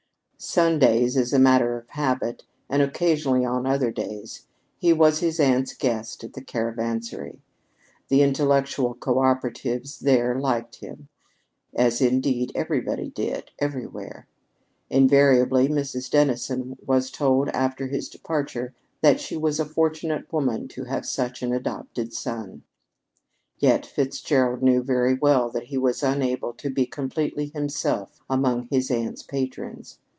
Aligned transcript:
Sundays, 0.43 1.17
as 1.17 1.33
a 1.33 1.37
matter 1.39 1.77
of 1.77 1.87
habit, 1.89 2.45
and 2.67 2.81
occasionally 2.81 3.45
on 3.45 3.67
other 3.67 3.91
days, 3.91 4.47
he 4.75 4.91
was 4.91 5.19
his 5.19 5.39
aunt's 5.39 5.75
guest 5.75 6.23
at 6.23 6.33
the 6.33 6.41
Caravansary. 6.41 7.41
The 8.07 8.23
intellectual 8.23 8.95
coöperatives 8.95 9.99
there 9.99 10.39
liked 10.39 10.77
him, 10.77 11.09
as 11.75 12.01
indeed 12.01 12.51
everybody 12.55 13.11
did, 13.11 13.51
everywhere. 13.59 14.25
Invariably 14.89 15.67
Mrs. 15.67 16.09
Dennison 16.09 16.75
was 16.83 17.11
told 17.11 17.49
after 17.49 17.85
his 17.85 18.09
departure 18.09 18.73
that 19.01 19.19
she 19.19 19.37
was 19.37 19.59
a 19.59 19.65
fortunate 19.65 20.33
woman 20.33 20.67
to 20.69 20.85
have 20.85 21.05
such 21.05 21.43
an 21.43 21.53
adopted 21.53 22.13
son. 22.13 22.63
Yet 23.59 23.85
Fitzgerald 23.85 24.63
knew 24.63 24.81
very 24.81 25.13
well 25.13 25.51
that 25.51 25.65
he 25.67 25.77
was 25.77 26.01
unable 26.01 26.53
to 26.53 26.71
be 26.71 26.87
completely 26.87 27.51
himself 27.53 28.19
among 28.27 28.69
his 28.71 28.89
aunt's 28.89 29.21
patrons. 29.21 29.99